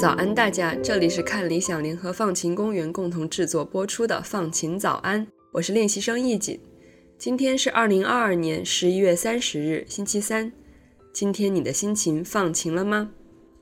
[0.00, 0.74] 早安，大家！
[0.82, 6.60] 这里是看理想联合放晴公园共同制作播出的《放晴早安》，我是练习生易锦。
[7.16, 10.52] 今天是二零二二年十一月三十日，星期三。
[11.12, 13.10] 今天你的心情放晴了吗？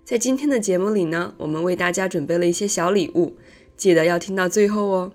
[0.04, 3.36] 在今天的节目里呢，我们为大家准备了一些小礼物，
[3.76, 5.12] 记得要听到最后哦。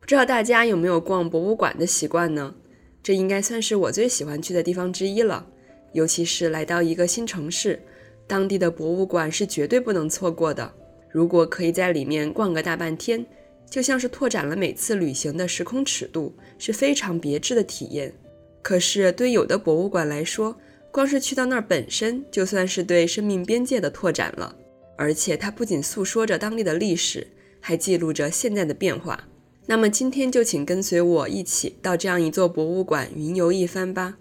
[0.00, 2.52] 不知道大家有没有逛博物馆的习惯呢？
[3.00, 5.46] 这应该算是我最喜欢去的地方之一了，
[5.92, 7.80] 尤其是来到一个新城市。
[8.26, 10.74] 当地的博物馆是绝对不能错过的。
[11.08, 13.24] 如果可以在里面逛个大半天，
[13.70, 18.12] 就像是拓展了每次旅行的时空尺度，是非常别致的体验。
[18.62, 20.54] 可是对有的博物馆来说，
[20.98, 24.56] 光是去到那儿本身就算是对生命边界的拓展了。
[24.96, 27.24] 而且它不仅诉说着当地的历史，
[27.60, 29.28] 还记录着现在的变化。
[29.66, 34.18] 那么今天就请跟随我一起到这样一座博物馆云游一番吧。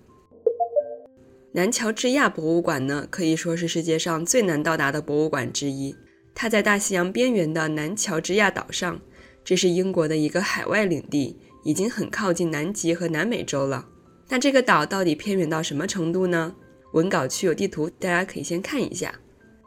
[1.54, 5.96] 南乔治亚博物馆呢，可以说是世界上最难到达的博物馆之一。
[6.36, 9.02] 它在大西洋边缘的南乔治亚岛上，
[9.44, 13.88] 这是英国的一个海外领地，已经很靠近南极和南美洲了。
[14.30, 16.54] 那这个岛到底偏远到什么程度呢？
[16.98, 19.14] 文稿区有地图，大家可以先看一下。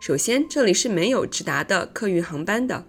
[0.01, 2.85] 首先，这里是没有直达的客运航班的，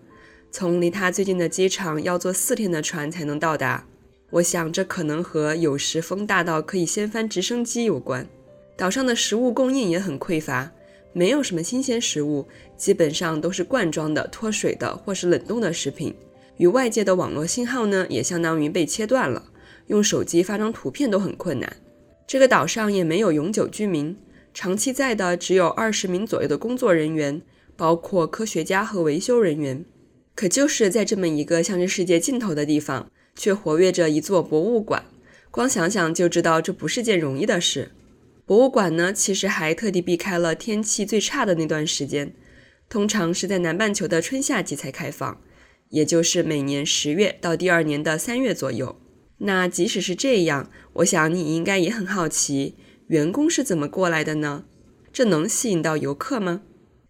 [0.50, 3.86] 从离它最近的机场要坐四天的船才能到达。
[4.32, 8.28] 我想这可能和有时风大到可以掀翻直升机有关。
[8.76, 10.72] 岛上的食物供应也很匮乏，
[11.14, 16.16] 没有什么新鲜食物，基本上都是罐装的、脱水的或是冷冻的食品。
[16.58, 19.52] 与外界的网络信号呢，也相当于被切断了，
[19.86, 21.72] 用手机发张图片都很困难。
[22.26, 24.18] 这个岛上也没有永久居民，
[24.54, 27.42] 长期在的只有二十名左右的工作人员，
[27.76, 29.86] 包括科学家和维修人员。
[30.34, 35.06] 可就是在这么一个像是世界尽头的地方，却活跃着一座博物馆，
[35.52, 37.92] 光想想就知道这不是件容易的事。
[38.46, 42.34] 博物馆呢，其实还特地避开了天气最差的那段时间，
[42.90, 45.40] 通常是在南半球的春夏季才开放，
[45.90, 48.98] 也就是每年十月到第二年的三月左右。
[49.40, 52.76] 那即使是这样，我想你应该也很好奇，
[53.12, 54.64] 员工是怎么过来的呢？
[55.12, 56.62] 这能吸引到游客吗？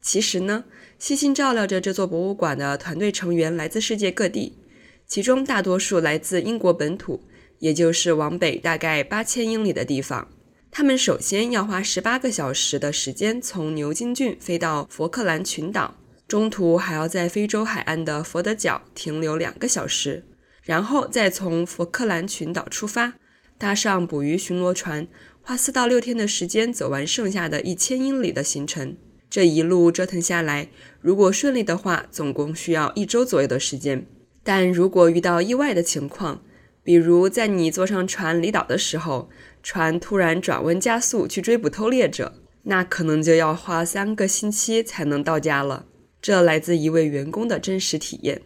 [0.02, 0.64] 其实呢，
[0.98, 4.58] 悉心照料着这座博物馆的团队成员来自世界各地，
[5.06, 7.22] 其中大多数来自英国本土，
[7.60, 10.28] 也就是往北大概八千英里的地方。
[10.72, 15.94] 他们首先要花十八个小时的时间从牛津郡飞到佛克兰群岛，
[16.28, 20.26] 中途还要在非洲海岸的佛得角停留两个小时，
[20.64, 23.14] 然后再从佛克兰群岛出发，
[23.60, 25.08] 搭上捕鱼巡逻船，
[25.44, 28.96] 花四到六天的时间走完剩下的一千英里的行程。
[29.30, 30.70] 这一路折腾下来，
[31.02, 34.06] 如果顺利的话，总共需要一周左右的时间。
[34.44, 36.44] 但如果遇到意外的情况，
[36.84, 39.30] 比如在你坐上船离岛的时候，
[39.64, 45.86] 船突然转弯加速去追捕偷猎者，那可能就要花三个星期才能到家了。
[46.22, 48.42] 这来自一位员工的真实体验。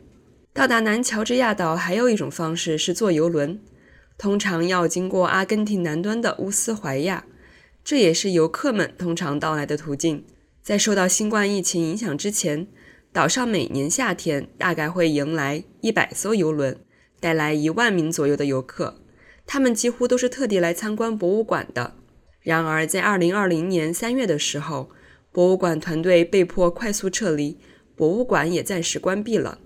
[0.54, 3.60] 到达南乔治亚岛还有一种方式是坐游轮，
[4.18, 7.26] 通常要经过阿根廷南端的乌斯怀亚，
[7.84, 10.24] 这也是游客们通常到来的途径。
[10.64, 12.68] 在受到新冠疫情影响之前，
[13.12, 16.80] 岛上每年夏天大概会迎来一百艘游轮，
[17.20, 19.02] 带来一万名左右的游客。
[19.46, 21.94] 他们几乎都是特地来参观博物馆的。
[22.42, 24.90] 然而，在2020年3月的时候，
[25.32, 27.60] 博物馆团队被迫快速撤离，
[27.96, 29.60] 博物馆也暂时关闭了。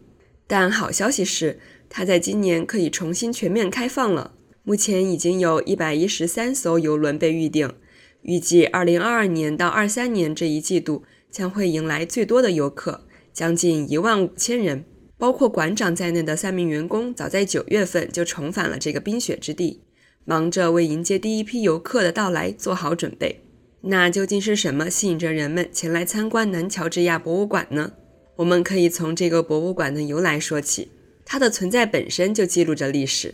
[0.47, 4.33] 但好消息是，它在今年可以重新全面开放了。
[4.69, 7.74] 目前已经有一百一十三艘游轮被预定，
[8.22, 14.85] 预计2022年到23年这一季度将会迎来最多的游客，将近一万五千人。
[15.18, 19.81] 包括馆长在内的三名员工，早在九月份就重返了这个冰雪之地，
[20.24, 23.41] 忙着为迎接第一批游客的到来做好准备。
[23.81, 27.93] 那究竟是什么吸引着人们前来参观南乔治亚博物馆呢？
[28.35, 30.91] 我们可以从这个博物馆的由来说起。
[31.26, 33.34] 它的存在本身就记录着历史。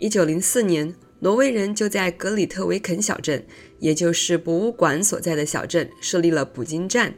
[0.00, 3.44] 一九零四年，挪威人就在格里特维肯小镇，
[3.80, 7.12] 也就是博物馆所在的小镇，设立了捕鲸站。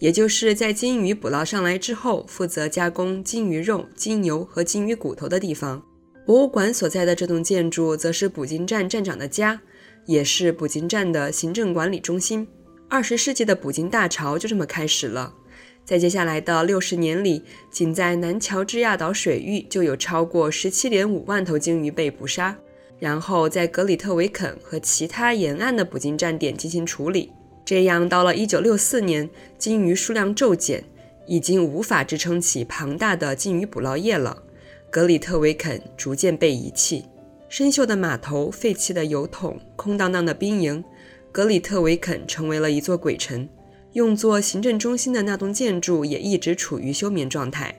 [0.00, 5.80] 也就是在鲸鱼捕捞上来之后，负责加工鲸鱼肉、鲸油和鲸鱼骨头的地方。
[6.26, 9.60] 博物馆所在的这栋建筑，则是捕鲸站站长的家，
[10.04, 12.48] 也是捕鲸站的行政管理中心。
[12.90, 15.32] 二十世纪的捕鲸大潮就这么开始了。
[15.84, 22.56] 在接下来的六十年里，仅在南乔治亚岛水域就有超过十七点五万头鲸鱼被捕杀，
[22.98, 27.30] 然后在格里特维肯和其他沿岸的捕鲸站点进行处理。
[27.66, 29.28] 这样，到了1964年，
[29.58, 30.82] 鲸鱼数量骤减，
[31.26, 34.42] 已经无法支撑起庞大的鲸鱼捕捞业了。
[34.90, 37.04] 格里特维肯逐渐被遗弃，
[37.48, 40.82] 生锈的码头、废弃的油桶、空荡荡的兵营，
[41.30, 43.46] 格里特维肯成为了一座鬼城。
[43.94, 47.74] 用作行政中心的那栋建筑也一直处于休眠状态，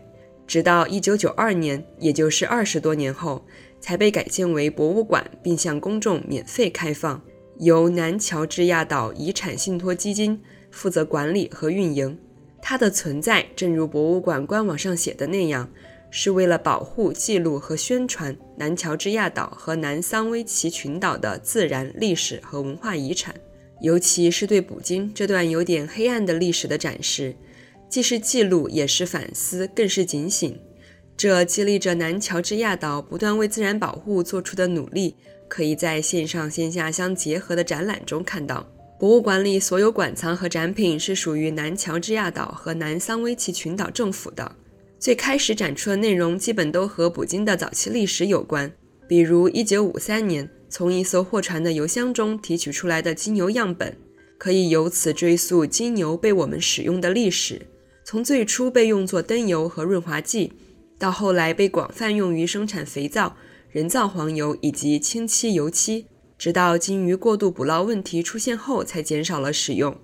[0.47, 3.45] 直到1992年，也就是二十多年后，
[3.81, 7.21] 才被改建为博物馆，并向公众免费开放。
[7.59, 10.41] 由南乔治亚岛遗产信托基金
[10.71, 12.17] 负责管理和运营。
[12.61, 15.69] 它的存在，正如博物馆官网上写的那样，
[16.09, 23.35] 是为了保护、记录和宣传南乔治亚岛和南桑威奇群岛的自然、历史和文化遗产，
[23.85, 27.35] 尤其是对捕鲸这段有点黑暗的历史的展示，
[27.87, 30.59] 既是记录，也是反思，更是警醒。
[31.15, 35.15] 这激励着南乔治亚岛不断为自然保护做出的努力。
[35.47, 38.65] 可以在线上线下相结合的展览中看到。
[38.99, 44.55] 博物馆里所有馆藏和展品是属于南乔治亚岛和南桑威奇群岛政府的。
[44.97, 48.71] 最开始展出的内容基本都和捕鲸的早期历史有关，
[49.07, 53.95] 比如1953年从一艘货船的油箱中提取出来的金牛样本，
[54.37, 57.61] 可以由此追溯金牛被我们使用的历史，
[58.03, 60.51] 从最初被用作灯油和润滑剂，
[60.99, 63.37] 到后来被广泛用于生产肥皂。
[63.71, 66.07] 人造黄油以及清漆油漆，
[66.37, 69.97] 直到鲸鱼过度捕捞问题出现后才减少了使用。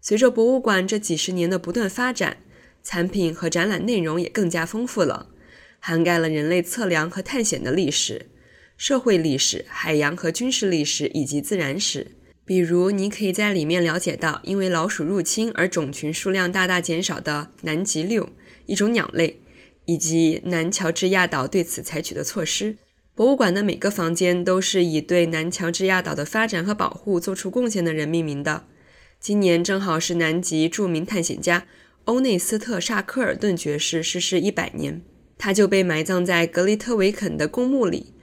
[0.00, 2.38] 随着博物馆这几十年的不断发展，
[2.82, 5.28] 产品和展览内容也更加丰富了，
[5.78, 8.26] 涵盖了人类测量和探险的历史、
[8.78, 12.12] 社会历史、海洋和军事历史以及自然史。
[12.44, 18.30] 比如，你可以在里面了解到因为老鼠入侵而种群数量大大减少的南极六
[18.66, 19.40] 一种鸟类，
[19.86, 22.78] 以及南乔治亚岛对此采取的措施。
[23.16, 28.64] 博物馆的每个房间都是以对南乔治亚岛的发展和保护做出贡献的人命名的。
[29.18, 31.66] 今年正好是南极著名探险家
[32.04, 35.02] 欧内斯特·萨科尔顿爵士逝世一百年，
[35.36, 38.14] 他就被埋葬在格里特维肯的公墓里。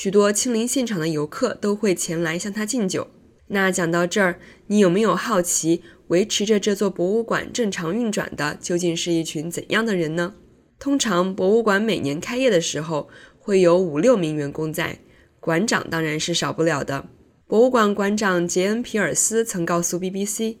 [0.00, 3.08] 许多亲临现场的游客都会前来向他敬酒。
[3.48, 10.36] 那讲到这儿，你有没有好奇，维持着这座博物馆正常运转的究竟是一群怎样的人呢？
[10.78, 13.08] 通常，博物馆每年开业的时候。
[13.40, 15.00] 会有五六名员工在，
[15.40, 17.08] 馆长当然是少不了的。
[17.48, 20.58] 博物馆馆长杰恩·皮尔斯曾告诉 BBC：“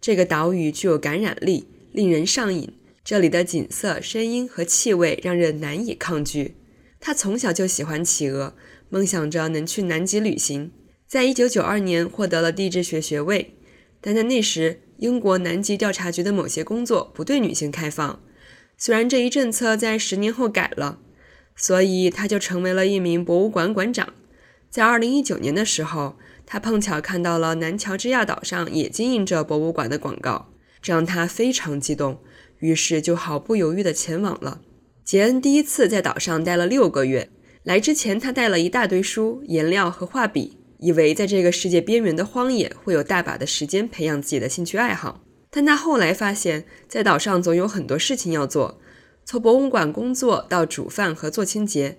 [0.00, 2.72] 这个岛屿具有感染力，令人上瘾。
[3.04, 6.56] 这里的景色、声音和气味让人难以抗拒。”
[7.04, 8.54] 他从小就喜欢企鹅，
[8.92, 10.70] 梦想着能去南极旅行。
[11.08, 13.56] 在一九九二年获得了地质学学位，
[14.02, 18.22] 但在那时，英国南极调查局的某些工作不对女性开放。
[18.76, 20.98] 虽然这一政策在十年后改了。
[21.54, 24.14] 所以他就成为了一名博物馆馆长。
[24.70, 26.16] 在二零一九年的时候，
[26.46, 30.50] 他碰巧看到了南乔治亚岛上也经营着博物馆的广告，
[30.80, 32.22] 这让他非常激动，
[32.60, 34.62] 于是就毫不犹豫地前往了。
[35.04, 37.28] 杰恩第一次在岛上待了六个月。
[37.64, 45.22] 来之前，他带了一大堆书、颜料和画笔，以为在这个世界边缘的荒野会有大把的时间培养自己的兴趣爱好。
[45.48, 48.80] 但他后来发现，在岛上总有很多事情要做。
[49.24, 51.98] 从博物馆工作到煮饭和做清洁，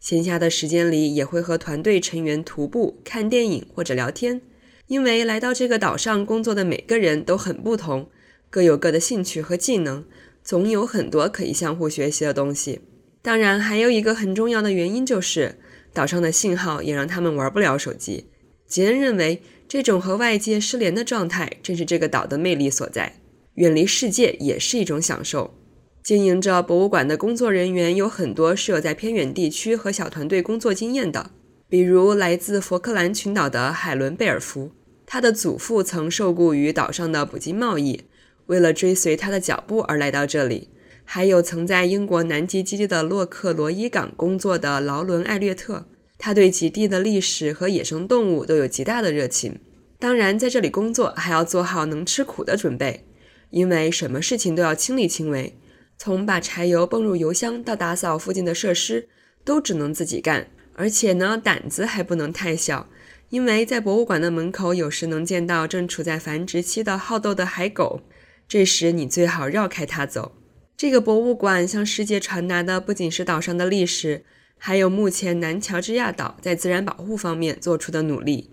[0.00, 4.40] 闲暇的时间里也会和团队成员徒步、看电影或者聊天。
[4.88, 8.08] 因为来到这个岛上工作的每个人都很不同，
[8.50, 10.04] 各有各的兴趣和技能，
[10.42, 12.80] 总有很多可以相互学习的东西。
[13.24, 15.56] 当然，还有一个很重要的原因就是
[15.94, 18.26] 岛上的信号也让他们玩不了手机。
[18.66, 23.14] 杰恩认为，这种和外界失联的状态正是这个岛的魅力所在，
[23.54, 25.54] 远离世界也是一种享受。
[26.02, 31.30] 经营着博物馆的工作人员有很多是有在偏远地区和小团队工作经验的，
[31.66, 34.72] 比如来自佛克兰群岛的海伦·贝尔福，
[35.06, 38.02] 他的祖父曾受雇于岛上的捕鲸贸易，
[38.48, 40.68] 为了追随他的脚步而来到这里；
[41.04, 45.86] 还有曾在英国南极基地的洛克罗伊港工作的劳伦·艾略特，
[46.18, 49.60] 他对极地的历史和野生动物都有极大的热情。
[49.98, 53.06] 当然，在这里工作还要做好能吃苦的准备，
[53.50, 55.58] 因为什么事情都要亲力亲为。
[55.96, 59.08] 从把柴油泵入油箱到打扫附近的设施，
[59.44, 62.88] 都只能自己干，而且呢，胆子还不能太小，
[63.28, 68.00] 因为在博物馆的门口，有时能见到正处在繁殖期的好斗的海狗，
[68.48, 70.32] 这时你最好绕开它走。
[70.76, 74.24] 这个博物馆向世界传达的不仅是岛上的历史，
[74.58, 78.50] 还有目前南乔治亚岛在自然保护方面做出的努力。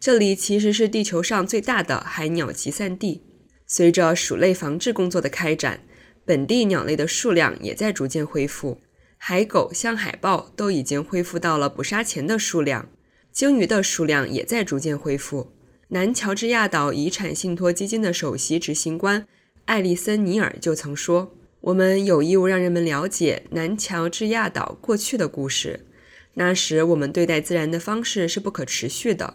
[0.00, 3.22] 这里其实是地球上最大的海鸟集散地，
[3.66, 5.80] 随着鼠类防治工作的开展。
[6.24, 8.80] 本地鸟类的数量也在逐渐恢复，
[9.16, 12.88] 海狗、像海豹都已经恢复到了捕杀前的数量，
[13.32, 15.52] 鲸鱼的数量也在逐渐恢复。
[15.88, 19.26] 南乔治亚岛遗产信托基金的首席执行官
[19.64, 25.86] 艾利森·尼尔就曾说：“我们有义务让人们了解南乔治亚岛过去的故事。
[26.34, 29.34] 那时我们对待自然的方式是不可持续的。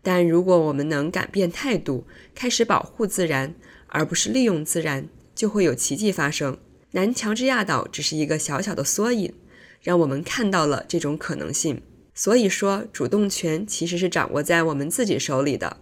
[0.00, 2.06] 但如果我们能改变态度，
[2.36, 3.56] 开始保护自然，
[3.88, 6.56] 而不是利用自然，就会有奇迹发生。
[6.92, 9.34] 南乔治亚岛只是一个小小的缩影，
[9.82, 11.82] 让我们看到了这种可能性。”
[12.14, 15.78] 所以说，主动权其实是掌握在我们自己手里的。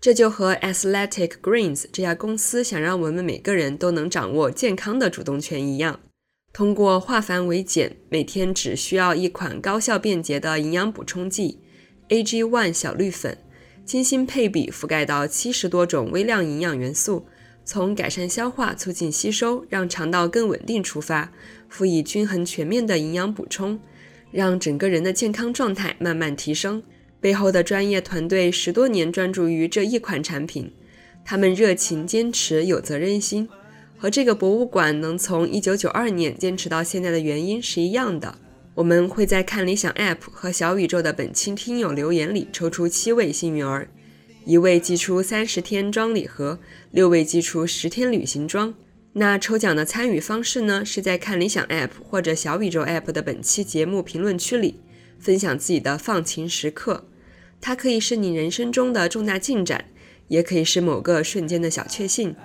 [0.00, 5.98] 这就和 Athletic Greens 这家公司想让我们每个人都能掌握健康的主动权一样。
[6.52, 11.58] 通过化繁为简，每天只需要一款高效便捷的营养补充剂
[12.10, 13.38] AG One 小绿粉，
[13.84, 17.26] 精心配比，覆盖到七十多种微量营养元素，
[17.64, 21.32] 从改善消化、促进吸收、让肠道更稳定出发，
[21.68, 23.80] 辅以均衡全面的营养补充。
[24.30, 26.82] 让整个人的健康状态慢慢提升。
[27.20, 30.72] 背后的专业团队十多年专注于这一款产品，
[31.24, 33.48] 他们热情、坚持、有责任心，
[33.96, 38.36] 和这个博物馆能从1992年坚持到现在的原因是一样的。
[38.74, 43.88] 我们会在看理想 App 和小宇宙的本期听友留言里抽出七位幸运儿，
[44.44, 46.60] 一位寄出三十天装礼盒，
[46.92, 48.72] 六位寄出十天旅行装。
[49.14, 50.84] 那抽奖的参与方式呢？
[50.84, 54.78] 是在看理想 App 或者小宇宙 App 的本期节目评论区里
[55.18, 57.04] 分享自己的放晴时刻。
[57.60, 59.86] 它可以是你人生中的重大进展，
[60.28, 62.36] 也可以是某个瞬间的小确幸，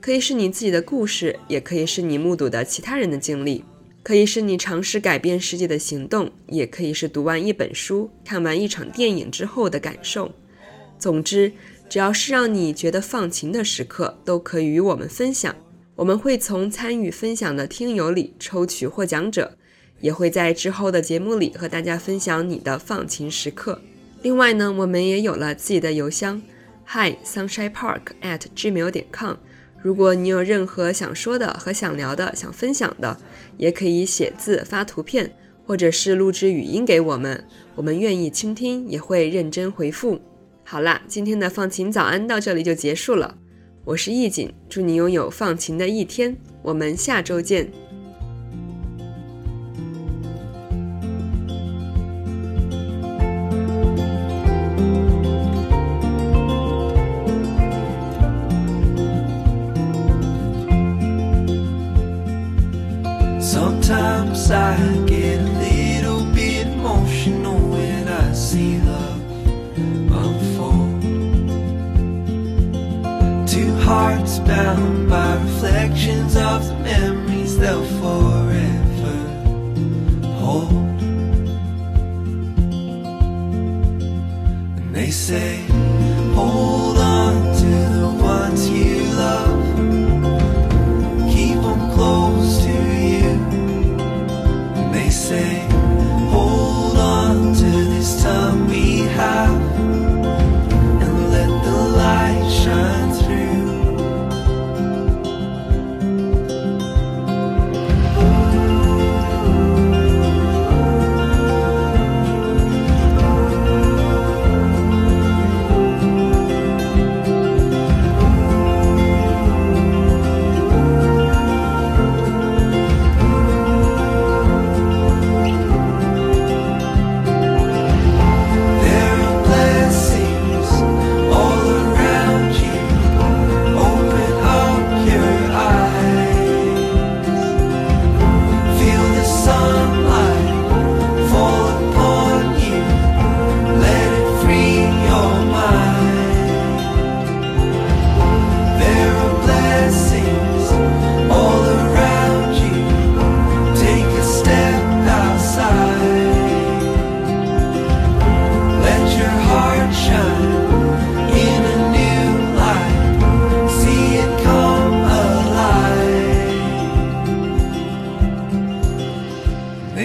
[0.00, 3.64] 可以是你自己的故事，也可以是你目睹的其他人的经历，
[4.02, 10.32] 可以是你尝试改变世界的行动，也可以是读完一本书、看完一场电影之后的感受。
[10.98, 11.52] 总之，
[11.88, 15.54] 只要是让你觉得放晴的时刻，都可以与我们分享。
[15.94, 19.56] 我们会从参与分享的听友里抽取获奖者，
[20.00, 23.80] 也会在之后的节目里和大家分享你的放晴时刻。
[24.22, 26.42] 另外呢，我们也有了自己的邮箱
[26.86, 29.36] ，hi sunshine park at gmail 点 com。
[29.82, 33.16] 如果你有任何想说的和想聊的、想分享的，
[33.56, 35.32] 也可以写字、发图片，
[35.64, 37.44] 或者是录制语音给我们，
[37.76, 40.20] 我们愿意倾听，也会认真回复。
[40.64, 43.36] 好啦，今天的放晴早安到这里就结束了。
[43.84, 46.36] 我是易景，祝你拥有放晴的一天。
[46.62, 47.85] 我们下周见。
[64.76, 69.22] I get a little bit emotional when I see love
[70.22, 71.02] unfold.
[73.48, 79.18] Two hearts bound by reflections of the memories they'll forever
[80.42, 81.00] hold.
[84.78, 85.64] And they say,
[86.34, 88.95] hold on to the ones you.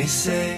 [0.01, 0.50] They say,